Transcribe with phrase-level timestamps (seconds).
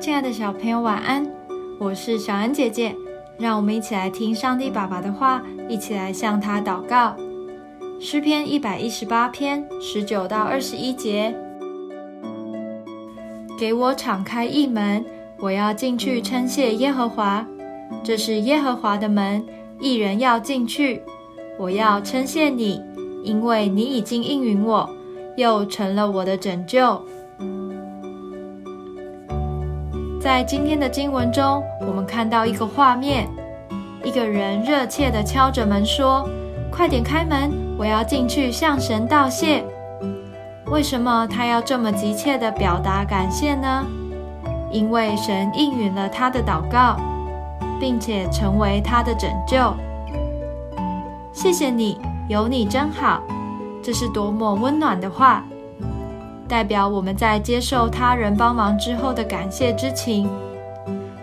[0.00, 1.28] 亲爱的小朋友，晚安！
[1.76, 2.94] 我是小恩姐姐，
[3.36, 7.16] 让我们一起来听上帝爸爸的话，一起来向他祷告。
[7.98, 11.34] 诗篇一百一十八篇十九到二十一节：
[13.58, 15.04] 给我敞开一门，
[15.40, 17.44] 我要进去称谢耶和华。
[18.04, 19.44] 这是耶和华的门，
[19.80, 21.02] 一人要进去。
[21.58, 22.80] 我要称谢你，
[23.24, 24.88] 因为你已经应允我，
[25.36, 27.04] 又成了我的拯救。
[30.20, 33.28] 在今天的经文中，我们看到一个画面：
[34.02, 36.28] 一个人热切地敲着门说
[36.72, 39.64] ：“快点开门，我要进去向神道谢。”
[40.66, 43.86] 为什么他要这么急切地表达感谢呢？
[44.72, 46.96] 因为神应允了他的祷告，
[47.78, 49.72] 并且成为他的拯救。
[51.32, 51.96] 谢谢你，
[52.28, 53.22] 有你真好。
[53.80, 55.44] 这是多么温暖的话！
[56.48, 60.28] 代表我们在接受他人帮忙之后的感谢之情。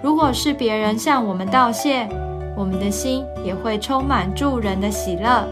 [0.00, 2.08] 如果是别人向我们道谢，
[2.56, 5.44] 我们的心也会充满助人的喜乐。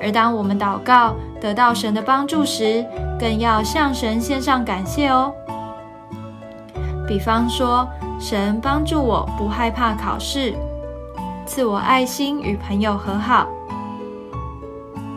[0.00, 2.86] 而当我们祷告得到神的帮助时，
[3.18, 5.32] 更要向神献上感谢哦。
[7.08, 7.88] 比方说，
[8.20, 10.54] 神帮助我不害怕考试，
[11.46, 13.48] 赐我爱心与朋友和好。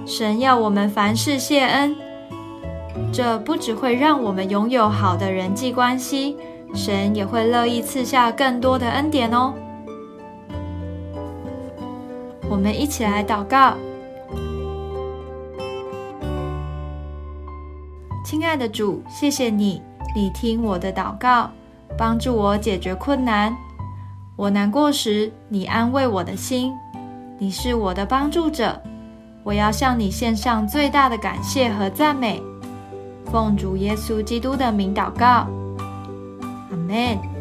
[0.05, 2.08] 神要我们凡事谢恩。
[3.11, 6.37] 这不只会让我们拥有好的人际关系，
[6.73, 9.53] 神也会乐意赐下更多的恩典哦。
[12.49, 13.73] 我们一起来祷告，
[18.25, 19.81] 亲爱的主，谢谢你，
[20.15, 21.49] 你听我的祷告，
[21.97, 23.55] 帮助我解决困难。
[24.35, 26.73] 我难过时，你安慰我的心，
[27.37, 28.81] 你是我的帮助者。
[29.43, 32.41] 我要向你献上最大的感谢和赞美。
[33.31, 35.47] 奉主耶稣基督的名祷告，
[36.71, 37.38] 阿门。